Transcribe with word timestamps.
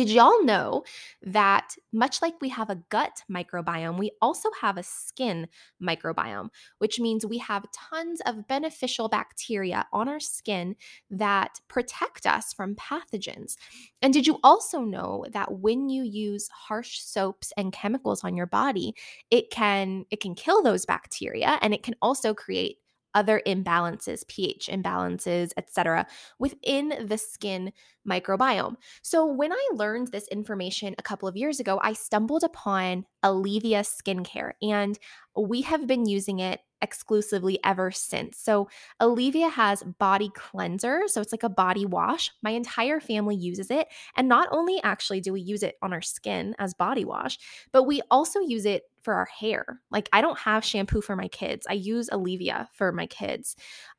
Did 0.00 0.08
y'all 0.08 0.42
know 0.44 0.84
that 1.20 1.76
much 1.92 2.22
like 2.22 2.40
we 2.40 2.48
have 2.48 2.70
a 2.70 2.82
gut 2.88 3.22
microbiome, 3.30 3.98
we 3.98 4.12
also 4.22 4.48
have 4.58 4.78
a 4.78 4.82
skin 4.82 5.46
microbiome, 5.82 6.48
which 6.78 6.98
means 6.98 7.26
we 7.26 7.36
have 7.36 7.70
tons 7.70 8.22
of 8.24 8.48
beneficial 8.48 9.10
bacteria 9.10 9.86
on 9.92 10.08
our 10.08 10.18
skin 10.18 10.74
that 11.10 11.60
protect 11.68 12.26
us 12.26 12.54
from 12.54 12.76
pathogens. 12.76 13.56
And 14.00 14.14
did 14.14 14.26
you 14.26 14.38
also 14.42 14.80
know 14.80 15.26
that 15.32 15.58
when 15.60 15.90
you 15.90 16.02
use 16.02 16.48
harsh 16.48 17.00
soaps 17.00 17.52
and 17.58 17.70
chemicals 17.70 18.24
on 18.24 18.34
your 18.34 18.46
body, 18.46 18.94
it 19.30 19.50
can 19.50 20.06
it 20.10 20.20
can 20.20 20.34
kill 20.34 20.62
those 20.62 20.86
bacteria 20.86 21.58
and 21.60 21.74
it 21.74 21.82
can 21.82 21.94
also 22.00 22.32
create 22.32 22.78
other 23.14 23.42
imbalances, 23.46 24.26
pH 24.28 24.68
imbalances, 24.72 25.52
etc., 25.56 26.06
within 26.38 27.06
the 27.06 27.18
skin 27.18 27.72
microbiome. 28.08 28.76
So, 29.02 29.26
when 29.26 29.52
I 29.52 29.68
learned 29.72 30.08
this 30.08 30.28
information 30.28 30.94
a 30.98 31.02
couple 31.02 31.28
of 31.28 31.36
years 31.36 31.60
ago, 31.60 31.80
I 31.82 31.92
stumbled 31.92 32.44
upon 32.44 33.04
Aleavia 33.22 33.80
skincare, 33.80 34.52
and 34.62 34.98
we 35.36 35.62
have 35.62 35.86
been 35.86 36.06
using 36.06 36.38
it 36.40 36.60
exclusively 36.82 37.58
ever 37.62 37.90
since. 37.90 38.38
So, 38.38 38.68
Aleavia 39.00 39.50
has 39.50 39.82
body 39.82 40.30
cleanser. 40.34 41.02
So, 41.06 41.20
it's 41.20 41.32
like 41.32 41.42
a 41.42 41.48
body 41.50 41.84
wash. 41.86 42.30
My 42.42 42.50
entire 42.50 43.00
family 43.00 43.36
uses 43.36 43.70
it. 43.70 43.88
And 44.16 44.28
not 44.28 44.48
only 44.50 44.80
actually 44.82 45.20
do 45.20 45.32
we 45.34 45.40
use 45.42 45.62
it 45.62 45.76
on 45.82 45.92
our 45.92 46.00
skin 46.02 46.54
as 46.58 46.72
body 46.74 47.04
wash, 47.04 47.38
but 47.72 47.84
we 47.84 48.00
also 48.10 48.40
use 48.40 48.64
it 48.64 48.84
for 49.02 49.14
our 49.14 49.26
hair. 49.26 49.80
Like, 49.90 50.08
I 50.12 50.20
don't 50.22 50.38
have 50.38 50.64
shampoo 50.64 51.00
for 51.02 51.16
my 51.16 51.28
kids, 51.28 51.66
I 51.68 51.74
use 51.74 52.08
Aleavia 52.10 52.68
for 52.72 52.92
my 52.92 53.06
kids. 53.06 53.56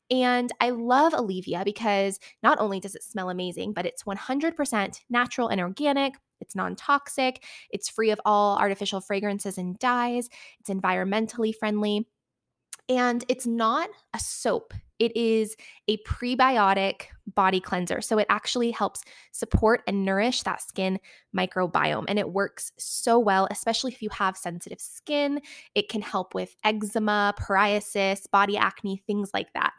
And 0.10 0.52
I 0.60 0.72
love 0.72 1.14
Aleavia 1.14 1.64
because 1.64 2.20
not 2.44 2.60
only 2.60 2.80
does 2.80 2.96
it 2.96 3.04
smell 3.04 3.30
amazing, 3.30 3.74
but 3.74 3.86
it's 3.86 4.06
100% 4.06 5.00
natural 5.10 5.48
and 5.48 5.62
organic. 5.62 6.16
It's 6.42 6.56
non 6.56 6.76
toxic. 6.76 7.44
It's 7.70 7.90
free 7.90 8.12
of 8.12 8.20
all 8.26 8.58
artificial 8.58 9.02
fragrances 9.02 9.58
and 9.58 9.78
dyes. 9.80 10.30
It's 10.60 10.70
environmentally 10.70 11.56
friendly. 11.56 12.08
And 12.90 13.24
it's 13.30 13.48
not 13.48 13.90
a 14.14 14.20
soap, 14.20 14.74
it 15.02 15.16
is 15.16 15.56
a 15.88 15.98
prebiotic 16.04 17.06
body 17.26 17.60
cleanser. 17.60 18.02
So 18.02 18.20
it 18.20 18.28
actually 18.30 18.70
helps 18.70 19.02
support 19.32 19.82
and 19.88 20.06
nourish 20.06 20.44
that 20.44 20.62
skin 20.62 21.00
microbiome. 21.36 22.06
And 22.08 22.20
it 22.20 22.34
works 22.34 22.72
so 22.78 23.18
well, 23.18 23.48
especially 23.50 23.92
if 23.94 24.04
you 24.04 24.10
have 24.10 24.38
sensitive 24.38 24.80
skin. 24.80 25.42
It 25.74 25.90
can 25.90 26.04
help 26.04 26.36
with 26.36 26.56
eczema, 26.64 27.34
psoriasis, 27.40 28.30
body 28.30 28.58
acne, 28.58 29.02
things 29.08 29.32
like 29.34 29.52
that. 29.54 29.74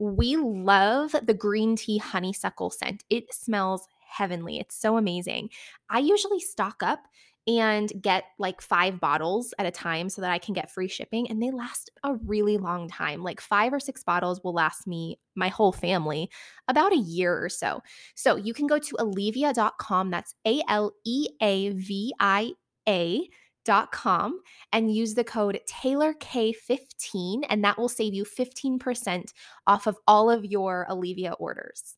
We 0.00 0.34
love 0.36 1.14
the 1.22 1.34
green 1.34 1.76
tea 1.76 1.98
honeysuckle 1.98 2.70
scent. 2.70 3.04
It 3.10 3.32
smells 3.32 3.86
heavenly. 4.16 4.58
It's 4.58 4.76
so 4.76 4.96
amazing. 4.96 5.50
I 5.90 5.98
usually 5.98 6.40
stock 6.40 6.82
up 6.82 7.00
and 7.46 7.92
get 8.00 8.24
like 8.38 8.62
five 8.62 8.98
bottles 8.98 9.52
at 9.58 9.66
a 9.66 9.70
time 9.70 10.08
so 10.08 10.22
that 10.22 10.30
I 10.30 10.38
can 10.38 10.54
get 10.54 10.70
free 10.70 10.88
shipping. 10.88 11.28
And 11.28 11.42
they 11.42 11.50
last 11.50 11.90
a 12.02 12.14
really 12.14 12.56
long 12.56 12.88
time. 12.88 13.22
Like 13.22 13.40
five 13.40 13.72
or 13.72 13.80
six 13.80 14.02
bottles 14.02 14.42
will 14.42 14.54
last 14.54 14.86
me, 14.86 15.18
my 15.34 15.48
whole 15.48 15.72
family, 15.72 16.30
about 16.68 16.92
a 16.92 16.98
year 16.98 17.44
or 17.44 17.48
so. 17.48 17.82
So 18.14 18.36
you 18.36 18.54
can 18.54 18.66
go 18.66 18.78
to 18.78 18.96
aleavia.com. 18.98 20.10
That's 20.10 20.34
A 20.46 20.62
L 20.68 20.92
E 21.04 21.28
A 21.42 21.70
V 21.70 22.14
I 22.18 22.52
A. 22.88 23.28
Dot 23.66 23.92
com 23.92 24.40
and 24.74 24.94
use 24.94 25.14
the 25.14 25.24
code 25.24 25.58
TaylorK15 25.66 27.46
and 27.48 27.64
that 27.64 27.78
will 27.78 27.88
save 27.88 28.12
you 28.12 28.22
15% 28.22 29.32
off 29.66 29.86
of 29.86 29.96
all 30.06 30.30
of 30.30 30.44
your 30.44 30.84
Aleavia 30.90 31.32
orders. 31.38 31.96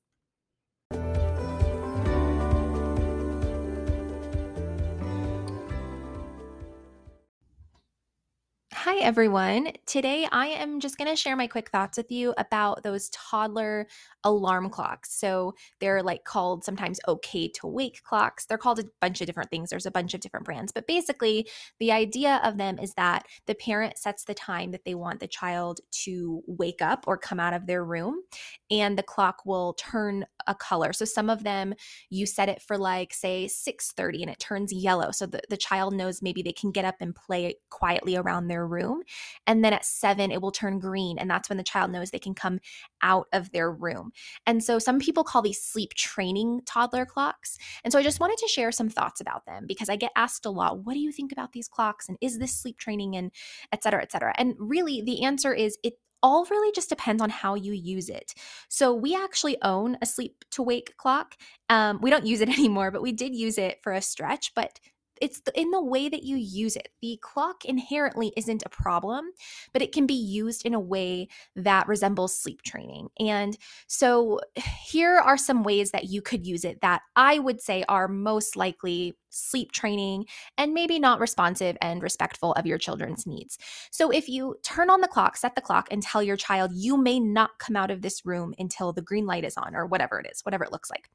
Hi, 8.87 8.99
everyone. 8.99 9.73
Today 9.85 10.29
I 10.31 10.47
am 10.47 10.79
just 10.79 10.97
going 10.97 11.11
to 11.11 11.17
share 11.17 11.35
my 11.35 11.49
quick 11.49 11.71
thoughts 11.71 11.99
with 11.99 12.13
you 12.13 12.33
about 12.39 12.85
those 12.85 13.11
toddler 13.11 13.89
alarm 14.23 14.71
clocks. 14.71 15.13
So 15.13 15.55
they're 15.81 16.05
like 16.05 16.23
called 16.23 16.63
sometimes 16.63 17.01
okay 17.09 17.49
to 17.49 17.67
wake 17.67 18.05
clocks. 18.05 18.47
They're 18.47 18.59
called 18.59 18.79
a 18.79 18.85
bunch 19.01 19.21
of 19.21 19.27
different 19.27 19.51
things. 19.51 19.71
There's 19.71 19.87
a 19.87 19.91
bunch 19.91 20.15
of 20.15 20.21
different 20.21 20.47
brands. 20.47 20.71
But 20.71 20.87
basically, 20.87 21.49
the 21.81 21.91
idea 21.91 22.41
of 22.45 22.59
them 22.59 22.79
is 22.79 22.95
that 22.95 23.27
the 23.49 23.57
parent 23.57 23.99
sets 23.99 24.23
the 24.23 24.35
time 24.35 24.71
that 24.71 24.85
they 24.85 24.95
want 24.95 25.19
the 25.19 25.27
child 25.27 25.81
to 26.05 26.45
wake 26.47 26.81
up 26.81 27.07
or 27.09 27.19
come 27.19 27.41
out 27.41 27.55
of 27.55 27.67
their 27.67 27.85
room, 27.85 28.23
and 28.71 28.97
the 28.97 29.03
clock 29.03 29.45
will 29.45 29.73
turn 29.75 30.27
a 30.47 30.55
color. 30.55 30.93
So 30.93 31.05
some 31.05 31.29
of 31.29 31.43
them 31.43 31.75
you 32.09 32.25
set 32.25 32.49
it 32.49 32.63
for 32.63 32.79
like 32.79 33.13
say 33.13 33.47
6:30 33.47 34.23
and 34.23 34.31
it 34.31 34.39
turns 34.39 34.73
yellow. 34.73 35.11
So 35.11 35.27
the, 35.27 35.41
the 35.51 35.57
child 35.57 35.93
knows 35.93 36.23
maybe 36.23 36.41
they 36.41 36.53
can 36.53 36.71
get 36.71 36.85
up 36.85 36.95
and 37.01 37.17
play 37.17 37.57
quietly 37.69 38.15
around 38.15 38.47
their 38.47 38.65
room 38.65 38.76
room. 38.77 39.03
And 39.47 39.65
then 39.65 39.73
at 39.73 39.85
seven, 39.85 40.31
it 40.31 40.41
will 40.43 40.53
turn 40.53 40.79
green. 40.79 41.19
And 41.19 41.31
that's 41.31 41.49
when 41.49 41.59
the 41.59 41.65
child 41.65 41.91
knows 41.91 42.11
they 42.11 42.19
can 42.19 42.35
come 42.35 42.61
out 43.03 43.27
of 43.33 43.51
their 43.53 43.71
room. 43.71 44.13
And 44.47 44.63
so 44.63 44.79
some 44.79 44.99
people 44.99 45.25
call 45.25 45.43
these 45.43 45.63
sleep 45.63 45.95
training 45.95 46.63
toddler 46.67 47.07
clocks. 47.07 47.59
And 47.85 47.93
so 47.93 47.99
I 47.99 48.03
just 48.03 48.21
wanted 48.21 48.39
to 48.39 48.49
share 48.49 48.73
some 48.73 48.89
thoughts 48.89 49.21
about 49.21 49.47
them 49.47 49.65
because 49.67 49.89
I 49.89 49.97
get 49.97 50.13
asked 50.17 50.47
a 50.47 50.51
lot, 50.51 50.85
what 50.85 50.95
do 50.95 51.01
you 51.01 51.13
think 51.13 51.33
about 51.33 51.53
these 51.53 51.69
clocks? 51.69 52.09
And 52.09 52.19
is 52.21 52.39
this 52.39 52.57
sleep 52.57 52.79
training? 52.79 53.17
And 53.17 53.33
et 53.73 53.83
cetera, 53.83 54.03
et 54.03 54.13
cetera. 54.13 54.35
And 54.39 54.55
really, 54.59 55.03
the 55.03 55.25
answer 55.25 55.53
is 55.53 55.79
it 55.83 55.95
all 56.23 56.47
really 56.47 56.73
just 56.73 56.89
depends 56.89 57.23
on 57.23 57.31
how 57.31 57.55
you 57.55 57.73
use 57.73 58.09
it. 58.09 58.35
So 58.69 58.95
we 58.95 59.15
actually 59.15 59.59
own 59.63 59.97
a 60.03 60.07
sleep 60.07 60.45
to 60.53 60.63
wake 60.63 60.97
clock. 60.97 61.37
Um, 61.69 62.01
we 62.03 62.11
don't 62.11 62.27
use 62.27 62.41
it 62.41 62.49
anymore, 62.59 62.91
but 62.91 63.03
we 63.03 63.13
did 63.13 63.35
use 63.35 63.59
it 63.59 63.79
for 63.83 63.93
a 63.93 64.03
stretch. 64.03 64.53
But 64.55 64.81
it's 65.21 65.41
in 65.55 65.71
the 65.71 65.83
way 65.83 66.09
that 66.09 66.23
you 66.23 66.37
use 66.37 66.77
it. 66.77 66.89
The 67.01 67.19
clock 67.23 67.65
inherently 67.65 68.33
isn't 68.37 68.63
a 68.65 68.71
problem, 68.71 69.31
but 69.73 69.83
it 69.83 69.93
can 69.93 70.07
be 70.07 70.15
used 70.15 70.65
in 70.67 70.75
a 70.75 70.81
way 70.81 71.29
that 71.55 71.89
resembles 71.89 72.39
sleep 72.39 72.63
training. 72.63 73.09
And 73.19 73.57
so 73.87 74.41
here 74.87 75.17
are 75.17 75.39
some 75.39 75.63
ways 75.63 75.91
that 75.91 76.05
you 76.05 76.23
could 76.23 76.47
use 76.47 76.65
it 76.65 76.81
that 76.81 77.03
I 77.15 77.39
would 77.39 77.61
say 77.61 77.85
are 77.89 78.09
most 78.09 78.57
likely 78.57 79.17
sleep 79.37 79.73
training 79.73 80.25
and 80.57 80.73
maybe 80.73 80.99
not 80.99 81.21
responsive 81.21 81.77
and 81.81 82.03
respectful 82.03 82.53
of 82.55 82.67
your 82.67 82.79
children's 82.79 83.27
needs. 83.27 83.59
So 83.91 84.11
if 84.11 84.29
you 84.29 84.57
turn 84.63 84.91
on 84.91 85.01
the 85.01 85.09
clock, 85.09 85.37
set 85.37 85.55
the 85.55 85.61
clock 85.61 85.89
and 85.91 86.03
tell 86.03 86.23
your 86.23 86.37
child 86.37 86.71
you 86.75 86.97
may 86.97 87.21
not 87.21 87.59
come 87.59 87.77
out 87.77 87.91
of 87.91 88.03
this 88.03 88.25
room 88.25 88.55
until 88.59 88.93
the 88.93 89.03
green 89.03 89.27
light 89.27 89.45
is 89.45 89.57
on 89.57 89.77
or 89.77 89.87
whatever 89.87 90.19
it 90.19 90.27
is, 90.31 90.41
whatever 90.43 90.65
it 90.65 90.73
looks 90.73 90.91
like. 90.91 91.11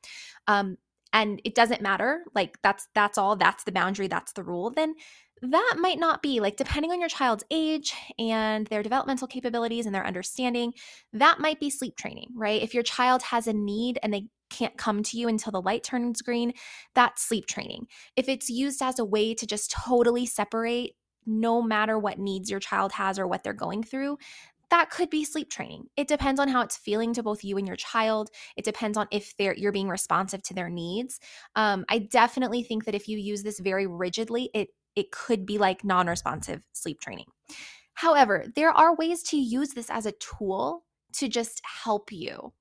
Um, 0.47 0.77
and 1.13 1.41
it 1.43 1.55
doesn't 1.55 1.81
matter 1.81 2.23
like 2.35 2.57
that's 2.61 2.87
that's 2.93 3.17
all 3.17 3.35
that's 3.35 3.63
the 3.63 3.71
boundary 3.71 4.07
that's 4.07 4.33
the 4.33 4.43
rule 4.43 4.69
then 4.69 4.93
that 5.41 5.75
might 5.79 5.99
not 5.99 6.21
be 6.21 6.39
like 6.39 6.55
depending 6.55 6.91
on 6.91 6.99
your 6.99 7.09
child's 7.09 7.43
age 7.49 7.93
and 8.19 8.67
their 8.67 8.83
developmental 8.83 9.27
capabilities 9.27 9.85
and 9.85 9.95
their 9.95 10.05
understanding 10.05 10.73
that 11.13 11.39
might 11.39 11.59
be 11.59 11.69
sleep 11.69 11.95
training 11.95 12.27
right? 12.35 12.61
If 12.61 12.73
your 12.73 12.83
child 12.83 13.23
has 13.23 13.47
a 13.47 13.53
need 13.53 13.99
and 14.03 14.13
they 14.13 14.27
can't 14.51 14.77
come 14.77 15.01
to 15.01 15.17
you 15.17 15.27
until 15.27 15.51
the 15.51 15.61
light 15.61 15.83
turns 15.83 16.21
green 16.21 16.53
that's 16.93 17.23
sleep 17.23 17.47
training. 17.47 17.87
If 18.15 18.29
it's 18.29 18.49
used 18.49 18.81
as 18.81 18.99
a 18.99 19.05
way 19.05 19.33
to 19.33 19.47
just 19.47 19.71
totally 19.71 20.25
separate 20.25 20.95
no 21.25 21.61
matter 21.61 21.97
what 21.97 22.19
needs 22.19 22.49
your 22.49 22.59
child 22.59 22.91
has 22.93 23.17
or 23.17 23.27
what 23.27 23.43
they're 23.43 23.53
going 23.53 23.83
through 23.83 24.17
that 24.71 24.89
could 24.89 25.09
be 25.09 25.23
sleep 25.23 25.51
training. 25.51 25.85
It 25.97 26.07
depends 26.07 26.39
on 26.39 26.47
how 26.47 26.61
it's 26.61 26.77
feeling 26.77 27.13
to 27.13 27.23
both 27.23 27.43
you 27.43 27.57
and 27.57 27.67
your 27.67 27.75
child. 27.75 28.31
It 28.55 28.65
depends 28.65 28.97
on 28.97 29.07
if 29.11 29.35
they're 29.37 29.55
you're 29.55 29.71
being 29.71 29.89
responsive 29.89 30.41
to 30.43 30.53
their 30.53 30.69
needs. 30.69 31.19
Um, 31.55 31.85
I 31.89 31.99
definitely 31.99 32.63
think 32.63 32.85
that 32.85 32.95
if 32.95 33.07
you 33.07 33.17
use 33.17 33.43
this 33.43 33.59
very 33.59 33.85
rigidly, 33.85 34.49
it 34.53 34.69
it 34.95 35.11
could 35.11 35.45
be 35.45 35.57
like 35.57 35.83
non-responsive 35.83 36.65
sleep 36.73 36.99
training. 36.99 37.27
However, 37.93 38.45
there 38.55 38.71
are 38.71 38.95
ways 38.95 39.21
to 39.23 39.37
use 39.37 39.69
this 39.69 39.89
as 39.89 40.05
a 40.05 40.13
tool 40.13 40.85
to 41.13 41.27
just 41.27 41.61
help 41.83 42.11
you. 42.11 42.53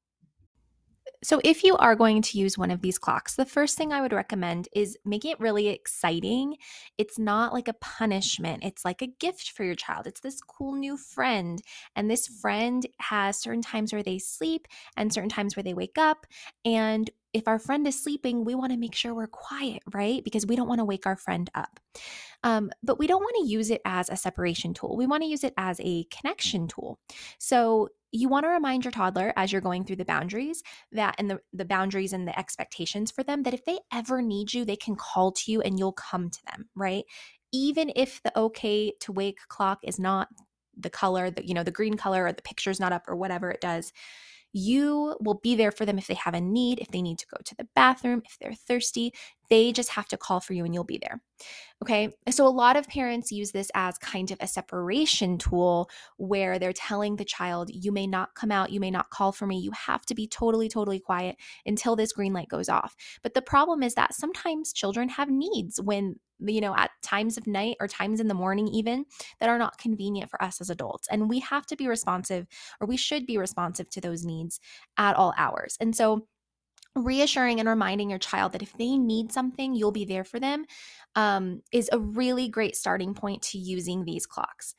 So, 1.22 1.40
if 1.44 1.62
you 1.62 1.76
are 1.76 1.94
going 1.94 2.22
to 2.22 2.38
use 2.38 2.56
one 2.56 2.70
of 2.70 2.80
these 2.80 2.98
clocks, 2.98 3.34
the 3.34 3.44
first 3.44 3.76
thing 3.76 3.92
I 3.92 4.00
would 4.00 4.12
recommend 4.12 4.68
is 4.72 4.96
make 5.04 5.24
it 5.24 5.38
really 5.38 5.68
exciting. 5.68 6.56
It's 6.96 7.18
not 7.18 7.52
like 7.52 7.68
a 7.68 7.74
punishment, 7.74 8.64
it's 8.64 8.84
like 8.84 9.02
a 9.02 9.06
gift 9.06 9.50
for 9.50 9.64
your 9.64 9.74
child. 9.74 10.06
It's 10.06 10.20
this 10.20 10.40
cool 10.40 10.74
new 10.74 10.96
friend. 10.96 11.60
And 11.94 12.10
this 12.10 12.26
friend 12.26 12.86
has 13.00 13.38
certain 13.38 13.62
times 13.62 13.92
where 13.92 14.02
they 14.02 14.18
sleep 14.18 14.66
and 14.96 15.12
certain 15.12 15.28
times 15.28 15.56
where 15.56 15.62
they 15.62 15.74
wake 15.74 15.98
up. 15.98 16.26
And 16.64 17.10
if 17.32 17.46
our 17.46 17.58
friend 17.58 17.86
is 17.86 18.02
sleeping, 18.02 18.44
we 18.44 18.54
want 18.54 18.72
to 18.72 18.78
make 18.78 18.94
sure 18.94 19.14
we're 19.14 19.26
quiet, 19.26 19.82
right? 19.92 20.24
Because 20.24 20.46
we 20.46 20.56
don't 20.56 20.68
want 20.68 20.80
to 20.80 20.84
wake 20.84 21.06
our 21.06 21.16
friend 21.16 21.48
up. 21.54 21.78
Um, 22.42 22.70
but 22.82 22.98
we 22.98 23.06
don't 23.06 23.22
want 23.22 23.36
to 23.40 23.50
use 23.50 23.70
it 23.70 23.82
as 23.84 24.08
a 24.08 24.16
separation 24.16 24.74
tool. 24.74 24.96
We 24.96 25.06
want 25.06 25.22
to 25.22 25.28
use 25.28 25.44
it 25.44 25.54
as 25.56 25.80
a 25.80 26.04
connection 26.04 26.66
tool. 26.66 26.98
So 27.38 27.90
you 28.12 28.28
want 28.28 28.44
to 28.44 28.48
remind 28.48 28.84
your 28.84 28.92
toddler 28.92 29.32
as 29.36 29.52
you're 29.52 29.60
going 29.60 29.84
through 29.84 29.96
the 29.96 30.04
boundaries 30.04 30.62
that 30.92 31.14
and 31.18 31.30
the, 31.30 31.40
the 31.52 31.64
boundaries 31.64 32.12
and 32.12 32.26
the 32.26 32.38
expectations 32.38 33.10
for 33.10 33.22
them 33.22 33.42
that 33.44 33.54
if 33.54 33.64
they 33.64 33.78
ever 33.92 34.20
need 34.22 34.52
you, 34.52 34.64
they 34.64 34.76
can 34.76 34.96
call 34.96 35.32
to 35.32 35.52
you 35.52 35.60
and 35.60 35.78
you'll 35.78 35.92
come 35.92 36.30
to 36.30 36.40
them, 36.46 36.68
right? 36.74 37.04
Even 37.52 37.92
if 37.96 38.22
the 38.22 38.36
okay 38.38 38.92
to 39.00 39.12
wake 39.12 39.38
clock 39.48 39.80
is 39.82 39.98
not 39.98 40.28
the 40.76 40.90
color, 40.90 41.30
that 41.30 41.46
you 41.46 41.54
know, 41.54 41.62
the 41.62 41.70
green 41.70 41.94
color 41.94 42.24
or 42.24 42.32
the 42.32 42.42
picture's 42.42 42.80
not 42.80 42.92
up 42.92 43.04
or 43.08 43.16
whatever 43.16 43.50
it 43.50 43.60
does, 43.60 43.92
you 44.52 45.16
will 45.20 45.38
be 45.42 45.54
there 45.54 45.70
for 45.70 45.86
them 45.86 45.98
if 45.98 46.06
they 46.06 46.14
have 46.14 46.34
a 46.34 46.40
need, 46.40 46.80
if 46.80 46.88
they 46.88 47.02
need 47.02 47.18
to 47.18 47.26
go 47.26 47.36
to 47.44 47.54
the 47.56 47.68
bathroom, 47.74 48.22
if 48.24 48.36
they're 48.40 48.54
thirsty. 48.54 49.12
They 49.50 49.72
just 49.72 49.90
have 49.90 50.08
to 50.08 50.16
call 50.16 50.40
for 50.40 50.54
you 50.54 50.64
and 50.64 50.72
you'll 50.72 50.84
be 50.84 50.98
there. 50.98 51.20
Okay. 51.82 52.10
So 52.30 52.46
a 52.46 52.48
lot 52.48 52.76
of 52.76 52.86
parents 52.86 53.32
use 53.32 53.52
this 53.52 53.70
as 53.74 53.98
kind 53.98 54.30
of 54.30 54.38
a 54.40 54.46
separation 54.46 55.38
tool 55.38 55.88
where 56.18 56.58
they're 56.58 56.72
telling 56.72 57.16
the 57.16 57.24
child, 57.24 57.70
you 57.72 57.90
may 57.90 58.06
not 58.06 58.34
come 58.34 58.52
out, 58.52 58.70
you 58.70 58.80
may 58.80 58.90
not 58.90 59.10
call 59.10 59.32
for 59.32 59.46
me. 59.46 59.58
You 59.58 59.72
have 59.72 60.04
to 60.06 60.14
be 60.14 60.26
totally, 60.28 60.68
totally 60.68 61.00
quiet 61.00 61.36
until 61.64 61.96
this 61.96 62.12
green 62.12 62.32
light 62.32 62.48
goes 62.48 62.68
off. 62.68 62.94
But 63.22 63.34
the 63.34 63.42
problem 63.42 63.82
is 63.82 63.94
that 63.94 64.14
sometimes 64.14 64.72
children 64.72 65.08
have 65.08 65.30
needs 65.30 65.80
when 65.80 66.16
you 66.42 66.60
know, 66.60 66.74
at 66.74 66.90
times 67.02 67.36
of 67.36 67.46
night 67.46 67.76
or 67.80 67.86
times 67.86 68.18
in 68.18 68.28
the 68.28 68.34
morning, 68.34 68.66
even 68.68 69.04
that 69.40 69.48
are 69.50 69.58
not 69.58 69.76
convenient 69.78 70.30
for 70.30 70.42
us 70.42 70.60
as 70.60 70.70
adults. 70.70 71.06
And 71.10 71.28
we 71.28 71.40
have 71.40 71.66
to 71.66 71.76
be 71.76 71.86
responsive, 71.86 72.46
or 72.80 72.86
we 72.86 72.96
should 72.96 73.26
be 73.26 73.36
responsive 73.36 73.90
to 73.90 74.00
those 74.00 74.24
needs 74.24 74.58
at 74.96 75.16
all 75.16 75.34
hours. 75.36 75.76
And 75.80 75.94
so, 75.94 76.26
reassuring 76.96 77.60
and 77.60 77.68
reminding 77.68 78.10
your 78.10 78.18
child 78.18 78.52
that 78.52 78.62
if 78.62 78.72
they 78.76 78.96
need 78.96 79.32
something, 79.32 79.74
you'll 79.74 79.92
be 79.92 80.04
there 80.04 80.24
for 80.24 80.40
them 80.40 80.64
um, 81.14 81.62
is 81.72 81.88
a 81.92 81.98
really 81.98 82.48
great 82.48 82.76
starting 82.76 83.14
point 83.14 83.42
to 83.42 83.58
using 83.58 84.04
these 84.04 84.26
clocks. 84.26 84.74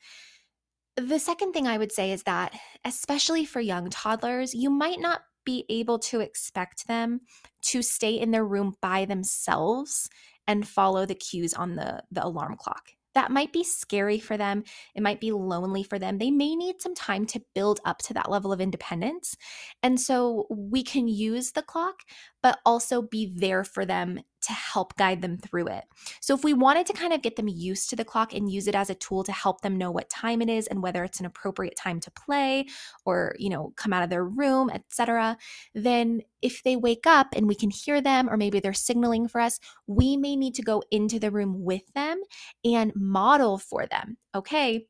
The 0.96 1.18
second 1.18 1.52
thing 1.52 1.66
I 1.66 1.78
would 1.78 1.92
say 1.92 2.12
is 2.12 2.22
that, 2.24 2.54
especially 2.84 3.44
for 3.44 3.60
young 3.60 3.88
toddlers, 3.88 4.54
you 4.54 4.68
might 4.68 5.00
not 5.00 5.22
be 5.44 5.64
able 5.68 5.98
to 5.98 6.20
expect 6.20 6.86
them 6.86 7.20
to 7.62 7.82
stay 7.82 8.14
in 8.14 8.30
their 8.30 8.44
room 8.44 8.74
by 8.80 9.06
themselves 9.06 10.08
and 10.46 10.68
follow 10.68 11.06
the 11.06 11.14
cues 11.14 11.54
on 11.54 11.76
the, 11.76 12.02
the 12.10 12.24
alarm 12.24 12.56
clock 12.56 12.90
that 13.14 13.30
might 13.30 13.52
be 13.52 13.64
scary 13.64 14.18
for 14.18 14.36
them. 14.36 14.64
It 14.94 15.02
might 15.02 15.20
be 15.20 15.32
lonely 15.32 15.82
for 15.82 15.98
them. 15.98 16.18
They 16.18 16.30
may 16.30 16.56
need 16.56 16.80
some 16.80 16.94
time 16.94 17.26
to 17.26 17.42
build 17.54 17.80
up 17.84 17.98
to 17.98 18.14
that 18.14 18.30
level 18.30 18.52
of 18.52 18.60
independence. 18.60 19.36
And 19.82 20.00
so 20.00 20.46
we 20.50 20.82
can 20.82 21.08
use 21.08 21.52
the 21.52 21.62
clock, 21.62 22.02
but 22.42 22.58
also 22.64 23.02
be 23.02 23.32
there 23.34 23.64
for 23.64 23.84
them 23.84 24.20
to 24.42 24.52
help 24.52 24.96
guide 24.96 25.22
them 25.22 25.38
through 25.38 25.68
it. 25.68 25.84
So 26.20 26.34
if 26.34 26.44
we 26.44 26.52
wanted 26.52 26.86
to 26.86 26.92
kind 26.92 27.12
of 27.12 27.22
get 27.22 27.36
them 27.36 27.48
used 27.48 27.90
to 27.90 27.96
the 27.96 28.04
clock 28.04 28.34
and 28.34 28.50
use 28.50 28.66
it 28.66 28.74
as 28.74 28.90
a 28.90 28.94
tool 28.94 29.24
to 29.24 29.32
help 29.32 29.60
them 29.60 29.78
know 29.78 29.90
what 29.90 30.10
time 30.10 30.42
it 30.42 30.48
is 30.48 30.66
and 30.66 30.82
whether 30.82 31.04
it's 31.04 31.20
an 31.20 31.26
appropriate 31.26 31.76
time 31.76 32.00
to 32.00 32.10
play 32.10 32.66
or, 33.04 33.34
you 33.38 33.48
know, 33.48 33.72
come 33.76 33.92
out 33.92 34.02
of 34.02 34.10
their 34.10 34.24
room, 34.24 34.70
etc., 34.70 35.36
then 35.74 36.22
if 36.42 36.62
they 36.62 36.76
wake 36.76 37.06
up 37.06 37.28
and 37.34 37.46
we 37.46 37.54
can 37.54 37.70
hear 37.70 38.00
them 38.00 38.28
or 38.28 38.36
maybe 38.36 38.60
they're 38.60 38.72
signaling 38.72 39.28
for 39.28 39.40
us, 39.40 39.60
we 39.86 40.16
may 40.16 40.36
need 40.36 40.54
to 40.54 40.62
go 40.62 40.82
into 40.90 41.18
the 41.18 41.30
room 41.30 41.64
with 41.64 41.92
them 41.94 42.20
and 42.64 42.92
model 42.94 43.58
for 43.58 43.86
them. 43.86 44.16
Okay, 44.34 44.86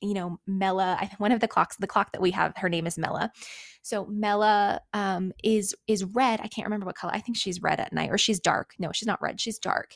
you 0.00 0.14
know, 0.14 0.38
Mella, 0.46 0.98
one 1.18 1.32
of 1.32 1.40
the 1.40 1.48
clocks, 1.48 1.76
the 1.76 1.86
clock 1.86 2.12
that 2.12 2.20
we 2.20 2.30
have, 2.32 2.52
her 2.56 2.68
name 2.68 2.86
is 2.86 2.98
Mella. 2.98 3.30
So 3.86 4.04
Mella 4.06 4.80
um, 4.94 5.32
is 5.44 5.72
is 5.86 6.02
red. 6.02 6.40
I 6.40 6.48
can't 6.48 6.66
remember 6.66 6.86
what 6.86 6.96
color. 6.96 7.12
I 7.14 7.20
think 7.20 7.36
she's 7.36 7.62
red 7.62 7.78
at 7.78 7.92
night, 7.92 8.10
or 8.10 8.18
she's 8.18 8.40
dark. 8.40 8.72
No, 8.80 8.90
she's 8.92 9.06
not 9.06 9.22
red. 9.22 9.40
She's 9.40 9.60
dark. 9.60 9.94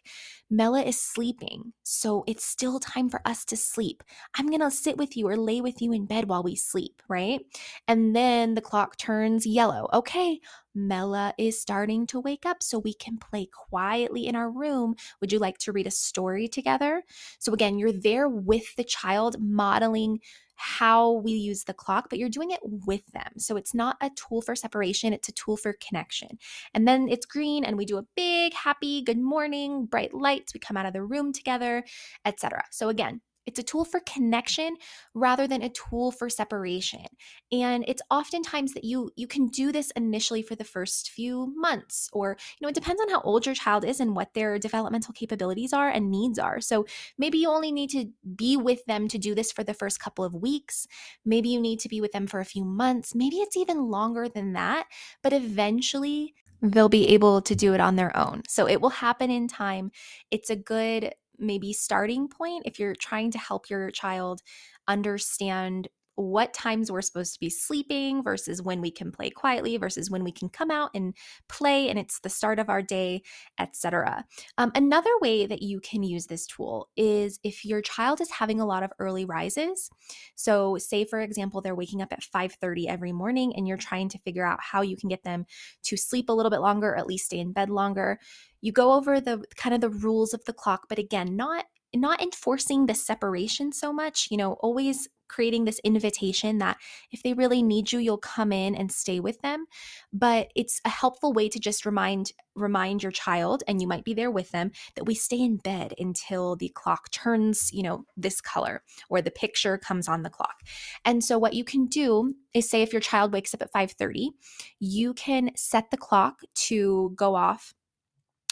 Mella 0.48 0.82
is 0.82 1.02
sleeping, 1.02 1.72
so 1.82 2.22
it's 2.28 2.44
still 2.44 2.78
time 2.78 3.08
for 3.08 3.20
us 3.24 3.44
to 3.46 3.56
sleep. 3.56 4.04
I'm 4.36 4.46
gonna 4.46 4.70
sit 4.70 4.96
with 4.96 5.16
you 5.16 5.26
or 5.26 5.36
lay 5.36 5.60
with 5.60 5.82
you 5.82 5.92
in 5.92 6.06
bed 6.06 6.28
while 6.28 6.44
we 6.44 6.54
sleep, 6.54 7.02
right? 7.08 7.40
And 7.88 8.14
then 8.14 8.54
the 8.54 8.60
clock 8.60 8.96
turns 8.96 9.44
yellow. 9.44 9.88
Okay, 9.92 10.38
Mella 10.74 11.34
is 11.38 11.60
starting 11.60 12.06
to 12.08 12.20
wake 12.20 12.46
up, 12.46 12.62
so 12.62 12.78
we 12.78 12.94
can 12.94 13.18
play 13.18 13.46
quietly 13.46 14.26
in 14.26 14.36
our 14.36 14.50
room. 14.50 14.94
Would 15.20 15.32
you 15.32 15.38
like 15.38 15.58
to 15.58 15.72
read 15.72 15.86
a 15.86 15.90
story 15.90 16.48
together? 16.48 17.02
So 17.38 17.52
again, 17.52 17.78
you're 17.78 17.92
there 17.92 18.28
with 18.28 18.74
the 18.76 18.84
child, 18.84 19.36
modeling 19.40 20.20
how 20.62 21.12
we 21.12 21.32
use 21.32 21.64
the 21.64 21.72
clock, 21.72 22.10
but 22.10 22.18
you're 22.18 22.28
doing 22.28 22.50
it 22.50 22.60
with 22.62 23.06
them. 23.12 23.32
So 23.38 23.56
it's 23.56 23.72
not 23.72 23.96
a 24.02 24.10
tool 24.10 24.42
for 24.42 24.54
separation, 24.54 25.14
it's 25.14 25.28
a 25.30 25.32
tool 25.32 25.56
for 25.56 25.74
connection. 25.80 26.38
And 26.74 26.86
then 26.86 27.08
it's 27.08 27.24
green 27.24 27.64
and 27.64 27.78
we 27.78 27.86
do 27.86 27.96
a 27.96 28.04
big 28.14 28.52
happy 28.52 29.00
good 29.00 29.18
morning, 29.18 29.86
bright 29.86 30.12
lights, 30.12 30.52
we 30.52 30.60
come 30.60 30.76
out 30.76 30.84
of 30.84 30.92
the 30.92 31.02
room 31.02 31.32
together, 31.32 31.82
etc. 32.26 32.64
So 32.70 32.90
again, 32.90 33.22
it's 33.46 33.58
a 33.58 33.62
tool 33.62 33.84
for 33.84 34.00
connection 34.00 34.76
rather 35.14 35.46
than 35.46 35.62
a 35.62 35.70
tool 35.70 36.10
for 36.10 36.28
separation. 36.28 37.04
And 37.50 37.84
it's 37.88 38.02
oftentimes 38.10 38.74
that 38.74 38.84
you 38.84 39.10
you 39.16 39.26
can 39.26 39.48
do 39.48 39.72
this 39.72 39.90
initially 39.92 40.42
for 40.42 40.54
the 40.54 40.64
first 40.64 41.10
few 41.10 41.52
months 41.56 42.08
or 42.12 42.36
you 42.58 42.64
know 42.64 42.68
it 42.68 42.74
depends 42.74 43.00
on 43.00 43.08
how 43.08 43.20
old 43.22 43.46
your 43.46 43.54
child 43.54 43.84
is 43.84 44.00
and 44.00 44.14
what 44.14 44.34
their 44.34 44.58
developmental 44.58 45.12
capabilities 45.12 45.72
are 45.72 45.88
and 45.88 46.10
needs 46.10 46.38
are. 46.38 46.60
So 46.60 46.86
maybe 47.18 47.38
you 47.38 47.48
only 47.48 47.72
need 47.72 47.90
to 47.90 48.06
be 48.36 48.56
with 48.56 48.84
them 48.86 49.08
to 49.08 49.18
do 49.18 49.34
this 49.34 49.52
for 49.52 49.64
the 49.64 49.74
first 49.74 50.00
couple 50.00 50.24
of 50.24 50.34
weeks. 50.34 50.86
Maybe 51.24 51.48
you 51.48 51.60
need 51.60 51.80
to 51.80 51.88
be 51.88 52.00
with 52.00 52.12
them 52.12 52.26
for 52.26 52.40
a 52.40 52.44
few 52.44 52.64
months. 52.64 53.14
Maybe 53.14 53.36
it's 53.36 53.56
even 53.56 53.88
longer 53.90 54.28
than 54.28 54.52
that, 54.52 54.86
but 55.22 55.32
eventually 55.32 56.34
they'll 56.62 56.88
be 56.88 57.08
able 57.08 57.40
to 57.42 57.54
do 57.54 57.74
it 57.74 57.80
on 57.80 57.96
their 57.96 58.14
own. 58.16 58.42
So 58.48 58.68
it 58.68 58.80
will 58.80 58.90
happen 58.90 59.30
in 59.30 59.48
time. 59.48 59.90
It's 60.30 60.50
a 60.50 60.56
good 60.56 61.14
maybe 61.40 61.72
starting 61.72 62.28
point 62.28 62.62
if 62.66 62.78
you're 62.78 62.94
trying 62.94 63.30
to 63.32 63.38
help 63.38 63.70
your 63.70 63.90
child 63.90 64.42
understand 64.88 65.88
what 66.16 66.52
times 66.52 66.90
we're 66.90 67.02
supposed 67.02 67.34
to 67.34 67.40
be 67.40 67.50
sleeping 67.50 68.22
versus 68.22 68.62
when 68.62 68.80
we 68.80 68.90
can 68.90 69.10
play 69.10 69.30
quietly 69.30 69.76
versus 69.76 70.10
when 70.10 70.24
we 70.24 70.32
can 70.32 70.48
come 70.48 70.70
out 70.70 70.90
and 70.94 71.14
play 71.48 71.88
and 71.88 71.98
it's 71.98 72.20
the 72.20 72.28
start 72.28 72.58
of 72.58 72.68
our 72.68 72.82
day 72.82 73.22
etc 73.58 74.24
um, 74.58 74.72
another 74.74 75.10
way 75.20 75.46
that 75.46 75.62
you 75.62 75.80
can 75.80 76.02
use 76.02 76.26
this 76.26 76.46
tool 76.46 76.88
is 76.96 77.38
if 77.44 77.64
your 77.64 77.82
child 77.82 78.20
is 78.20 78.30
having 78.30 78.60
a 78.60 78.66
lot 78.66 78.82
of 78.82 78.92
early 78.98 79.24
rises. 79.24 79.90
So 80.34 80.76
say 80.78 81.04
for 81.04 81.20
example 81.20 81.60
they're 81.60 81.74
waking 81.74 82.02
up 82.02 82.12
at 82.12 82.22
5.30 82.22 82.86
every 82.86 83.12
morning 83.12 83.54
and 83.56 83.66
you're 83.66 83.76
trying 83.76 84.08
to 84.10 84.18
figure 84.18 84.46
out 84.46 84.60
how 84.60 84.82
you 84.82 84.96
can 84.96 85.08
get 85.08 85.24
them 85.24 85.46
to 85.84 85.96
sleep 85.96 86.28
a 86.28 86.32
little 86.32 86.50
bit 86.50 86.60
longer 86.60 86.90
or 86.90 86.96
at 86.96 87.06
least 87.06 87.26
stay 87.26 87.38
in 87.38 87.52
bed 87.52 87.70
longer. 87.70 88.18
You 88.60 88.72
go 88.72 88.92
over 88.92 89.20
the 89.20 89.42
kind 89.56 89.74
of 89.74 89.80
the 89.80 89.90
rules 89.90 90.34
of 90.34 90.44
the 90.44 90.52
clock 90.52 90.86
but 90.88 90.98
again 90.98 91.36
not 91.36 91.64
not 91.94 92.22
enforcing 92.22 92.86
the 92.86 92.94
separation 92.94 93.72
so 93.72 93.92
much, 93.92 94.28
you 94.30 94.36
know, 94.36 94.54
always 94.54 95.08
creating 95.28 95.64
this 95.64 95.80
invitation 95.84 96.58
that 96.58 96.76
if 97.12 97.22
they 97.22 97.32
really 97.34 97.62
need 97.62 97.92
you 97.92 98.00
you'll 98.00 98.18
come 98.18 98.50
in 98.50 98.74
and 98.74 98.90
stay 98.90 99.20
with 99.20 99.40
them 99.42 99.64
but 100.12 100.50
it's 100.56 100.80
a 100.84 100.88
helpful 100.88 101.32
way 101.32 101.48
to 101.48 101.60
just 101.60 101.86
remind 101.86 102.32
remind 102.56 103.02
your 103.02 103.12
child 103.12 103.62
and 103.68 103.80
you 103.80 103.86
might 103.86 104.04
be 104.04 104.14
there 104.14 104.30
with 104.30 104.50
them 104.50 104.70
that 104.96 105.04
we 105.04 105.14
stay 105.14 105.40
in 105.40 105.56
bed 105.56 105.94
until 105.98 106.56
the 106.56 106.68
clock 106.70 107.10
turns 107.10 107.70
you 107.72 107.82
know 107.82 108.04
this 108.16 108.40
color 108.40 108.82
or 109.08 109.22
the 109.22 109.30
picture 109.30 109.78
comes 109.78 110.08
on 110.08 110.22
the 110.22 110.30
clock. 110.30 110.60
And 111.04 111.22
so 111.22 111.38
what 111.38 111.54
you 111.54 111.64
can 111.64 111.86
do 111.86 112.34
is 112.54 112.68
say 112.68 112.82
if 112.82 112.92
your 112.92 113.00
child 113.00 113.32
wakes 113.32 113.54
up 113.54 113.62
at 113.62 113.72
5:30 113.72 114.30
you 114.78 115.14
can 115.14 115.50
set 115.56 115.90
the 115.90 115.96
clock 115.96 116.40
to 116.54 117.12
go 117.14 117.34
off 117.34 117.74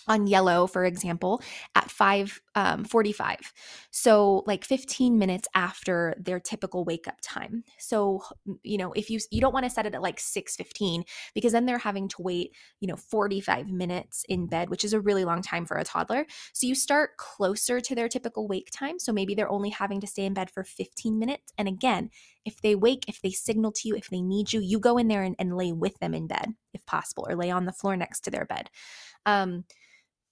on 0.09 0.27
yellow, 0.27 0.67
for 0.67 0.85
example, 0.85 1.43
at 1.75 1.91
5 1.91 2.41
um, 2.55 2.85
45. 2.85 3.53
So 3.91 4.43
like 4.47 4.65
15 4.65 5.17
minutes 5.17 5.47
after 5.55 6.15
their 6.19 6.41
typical 6.41 6.85
wake 6.85 7.07
up 7.07 7.19
time. 7.23 7.63
So, 7.79 8.23
you 8.65 8.79
know, 8.79 8.93
if 8.93 9.11
you 9.11 9.21
you 9.31 9.41
don't 9.41 9.53
want 9.53 9.65
to 9.65 9.71
set 9.71 9.87
it 9.87 9.95
at 9.95 10.03
like 10.03 10.19
6:15 10.19 11.05
because 11.35 11.53
then 11.53 11.67
they're 11.67 11.79
having 11.79 12.09
to 12.09 12.23
wait, 12.23 12.53
you 12.81 12.89
know, 12.89 12.97
45 12.97 13.71
minutes 13.71 14.25
in 14.29 14.49
bed, 14.49 14.71
which 14.71 14.85
is 14.85 14.93
a 14.93 15.01
really 15.01 15.25
long 15.25 15.41
time 15.41 15.67
for 15.67 15.77
a 15.77 15.85
toddler. 15.85 16.27
So 16.53 16.67
you 16.67 16.75
start 16.75 17.17
closer 17.17 17.81
to 17.81 17.95
their 17.95 18.09
typical 18.09 18.49
wake 18.49 18.71
time. 18.73 18.99
So 18.99 19.13
maybe 19.13 19.35
they're 19.35 19.51
only 19.51 19.71
having 19.71 20.01
to 20.01 20.07
stay 20.07 20.25
in 20.25 20.35
bed 20.35 20.51
for 20.51 20.65
15 20.65 21.19
minutes. 21.19 21.53
And 21.57 21.69
again, 21.69 22.11
if 22.45 22.61
they 22.61 22.75
wake, 22.75 23.05
if 23.09 23.21
they 23.23 23.31
signal 23.31 23.73
to 23.73 23.89
you, 23.89 23.95
if 23.95 24.09
they 24.09 24.21
need 24.21 24.53
you, 24.53 24.61
you 24.61 24.81
go 24.81 24.99
in 24.99 25.09
there 25.09 25.23
and, 25.23 25.37
and 25.39 25.57
lay 25.57 25.73
with 25.73 25.99
them 26.01 26.15
in 26.15 26.27
bed 26.27 26.55
if 26.75 26.85
possible, 26.87 27.27
or 27.29 27.37
lay 27.37 27.51
on 27.51 27.67
the 27.67 27.73
floor 27.73 27.97
next 27.97 28.21
to 28.21 28.31
their 28.31 28.45
bed. 28.45 28.71
Um, 29.27 29.65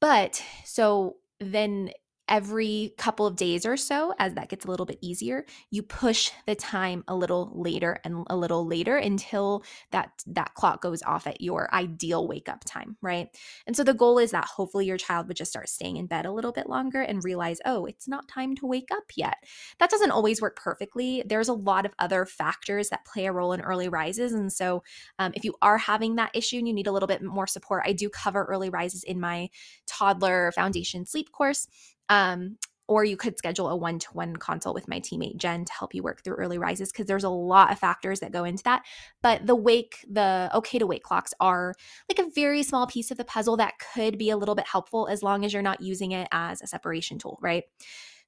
but 0.01 0.43
so 0.65 1.17
then 1.41 1.91
every 2.29 2.93
couple 2.99 3.27
of 3.27 3.37
days 3.37 3.65
or 3.65 3.77
so, 3.77 4.13
as 4.19 4.35
that 4.35 4.49
gets 4.49 4.65
a 4.65 4.71
little 4.71 4.87
bit 4.87 4.99
easier, 5.01 5.45
you 5.71 5.83
push 5.83 6.31
the 6.47 6.55
time 6.55 7.05
a 7.09 7.15
little 7.15 7.53
later 7.55 7.99
and 8.05 8.27
a 8.29 8.37
little 8.37 8.67
later 8.67 8.97
until 8.97 9.63
that 9.93 10.11
that 10.27 10.55
clock 10.55 10.83
goes 10.83 11.03
off 11.03 11.27
at 11.27 11.41
your 11.41 11.73
ideal 11.75 12.27
wake 12.27 12.49
up 12.49 12.65
time, 12.65 12.97
right? 13.01 13.29
And 13.67 13.77
so 13.77 13.85
the 13.85 13.95
goal 13.95 14.19
is 14.19 14.33
that 14.33 14.45
hopefully 14.45 14.87
your 14.87 14.97
child 14.97 15.29
would 15.29 15.37
just 15.37 15.51
start 15.51 15.69
staying 15.69 15.97
in 15.97 16.07
bed 16.07 16.27
a 16.27 16.33
little 16.33 16.53
bit 16.53 16.69
longer 16.69 17.01
and 17.01 17.25
realize, 17.25 17.59
oh, 17.65 17.87
it's 17.87 18.09
not 18.09 18.29
time 18.29 18.55
to 18.57 18.67
wake 18.67 18.89
up 18.93 19.05
yet. 19.17 19.37
That 19.79 19.91
doesn't 19.91 20.11
always 20.11 20.43
work 20.43 20.57
perfectly. 20.57 21.23
There's 21.27 21.49
a 21.49 21.53
lot 21.55 21.87
of 21.87 21.95
other 21.99 22.27
factors 22.27 22.89
that 22.89 23.07
play 23.07 23.27
a 23.27 23.33
role 23.33 23.53
in 23.53 23.61
early 23.61 23.89
rises, 23.89 24.33
and 24.33 24.53
so 24.53 24.83
um, 25.19 25.33
if 25.35 25.45
you 25.45 25.55
are 25.63 25.79
having 25.79 26.17
that 26.17 26.31
issue 26.35 26.59
and 26.59 26.67
you 26.69 26.75
need 26.75 26.87
a 26.87 26.93
little 26.93 27.07
bit 27.07 27.23
more 27.23 27.47
support, 27.47 27.85
I 27.87 27.93
do 27.93 28.09
cover 28.09 28.45
early 28.45 28.71
rises 28.71 29.03
in 29.05 29.21
my 29.21 29.49
toddler 29.87 30.53
foundation 30.53 31.07
sleep 31.07 31.31
course. 31.33 31.69
Um, 32.09 32.59
or 32.89 33.05
you 33.05 33.17
could 33.17 33.37
schedule 33.37 33.69
a 33.69 33.77
one 33.77 33.99
to 33.99 34.09
one 34.13 34.37
consult 34.37 34.75
with 34.75 34.89
my 34.89 35.01
teammate 35.01 35.37
Jen 35.37 35.65
to 35.65 35.73
help 35.73 35.95
you 35.95 36.03
work 36.03 36.23
through 36.23 36.37
early 36.37 36.59
rises 36.59 36.93
because 36.93 37.07
there's 37.07 37.25
a 37.25 37.29
lot 37.29 37.73
of 37.73 37.79
factors 37.79 38.21
that 38.21 38.33
go 38.33 38.45
into 38.45 38.63
that. 38.65 38.85
But 39.23 39.47
the 39.47 39.57
wake, 39.57 40.05
the 40.09 40.51
okay 40.55 40.79
to 40.79 40.87
wake 40.87 41.03
clocks 41.03 41.35
are 41.41 41.75
like 42.09 42.25
a 42.25 42.31
very 42.31 42.63
small 42.63 42.87
piece 42.87 43.11
of 43.11 43.17
the 43.17 43.25
puzzle 43.25 43.57
that 43.57 43.75
could 43.95 44.19
be 44.19 44.31
a 44.31 44.37
little 44.37 44.55
bit 44.55 44.69
helpful 44.69 45.09
as 45.09 45.23
long 45.23 45.45
as 45.45 45.53
you're 45.53 45.63
not 45.63 45.81
using 45.81 46.13
it 46.13 46.29
as 46.31 46.63
a 46.63 46.67
separation 46.67 47.19
tool, 47.19 47.39
right? 47.43 47.65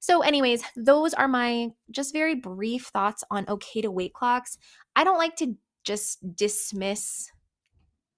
So, 0.01 0.21
anyways, 0.21 0.63
those 0.75 1.13
are 1.13 1.27
my 1.27 1.69
just 1.91 2.13
very 2.13 2.35
brief 2.35 2.87
thoughts 2.87 3.23
on 3.31 3.45
okay 3.47 3.81
to 3.81 3.91
wake 3.91 4.13
clocks. 4.13 4.57
I 4.95 5.03
don't 5.03 5.17
like 5.17 5.35
to 5.37 5.55
just 5.83 6.35
dismiss 6.35 7.29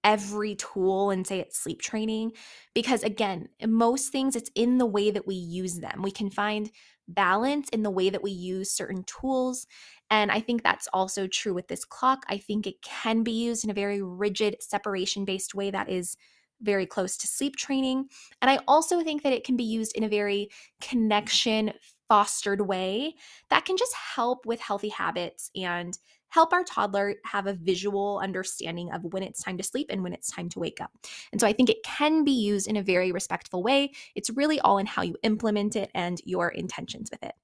every 0.04 0.56
tool 0.56 1.10
and 1.10 1.26
say 1.26 1.38
it's 1.38 1.58
sleep 1.58 1.80
training 1.80 2.32
because 2.74 3.02
again 3.02 3.48
most 3.66 4.10
things 4.10 4.34
it's 4.34 4.50
in 4.54 4.78
the 4.78 4.86
way 4.86 5.10
that 5.10 5.26
we 5.26 5.34
use 5.34 5.78
them. 5.80 6.02
We 6.02 6.10
can 6.10 6.30
find 6.30 6.70
balance 7.08 7.68
in 7.70 7.82
the 7.82 7.90
way 7.90 8.10
that 8.10 8.22
we 8.22 8.30
use 8.30 8.70
certain 8.70 9.04
tools 9.04 9.66
and 10.10 10.30
i 10.30 10.40
think 10.40 10.62
that's 10.62 10.88
also 10.92 11.26
true 11.26 11.52
with 11.54 11.68
this 11.68 11.84
clock. 11.84 12.24
I 12.28 12.38
think 12.38 12.66
it 12.66 12.80
can 12.82 13.22
be 13.22 13.32
used 13.32 13.64
in 13.64 13.70
a 13.70 13.74
very 13.74 14.02
rigid 14.02 14.56
separation 14.60 15.24
based 15.24 15.54
way 15.54 15.70
that 15.70 15.88
is 15.88 16.16
very 16.60 16.86
close 16.86 17.16
to 17.16 17.26
sleep 17.26 17.56
training 17.56 18.08
and 18.40 18.50
i 18.50 18.58
also 18.68 19.02
think 19.02 19.22
that 19.22 19.32
it 19.32 19.44
can 19.44 19.56
be 19.56 19.64
used 19.64 19.96
in 19.96 20.04
a 20.04 20.08
very 20.08 20.48
connection 20.80 21.72
fostered 22.08 22.60
way 22.60 23.14
that 23.50 23.64
can 23.64 23.76
just 23.76 23.94
help 23.94 24.46
with 24.46 24.60
healthy 24.60 24.90
habits 24.90 25.50
and 25.56 25.98
help 26.32 26.52
our 26.54 26.64
toddler 26.64 27.14
have 27.24 27.46
a 27.46 27.52
visual 27.52 28.18
understanding 28.22 28.90
of 28.90 29.04
when 29.12 29.22
it's 29.22 29.42
time 29.42 29.58
to 29.58 29.62
sleep 29.62 29.88
and 29.90 30.02
when 30.02 30.14
it's 30.14 30.30
time 30.30 30.48
to 30.48 30.58
wake 30.58 30.80
up. 30.80 30.90
And 31.30 31.38
so 31.38 31.46
I 31.46 31.52
think 31.52 31.68
it 31.68 31.82
can 31.84 32.24
be 32.24 32.32
used 32.32 32.68
in 32.68 32.76
a 32.76 32.82
very 32.82 33.12
respectful 33.12 33.62
way. 33.62 33.92
It's 34.14 34.30
really 34.30 34.58
all 34.60 34.78
in 34.78 34.86
how 34.86 35.02
you 35.02 35.14
implement 35.22 35.76
it 35.76 35.90
and 35.94 36.20
your 36.24 36.48
intentions 36.48 37.10
with 37.10 37.22
it. 37.22 37.34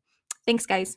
Thanks, 0.47 0.65
guys. 0.65 0.97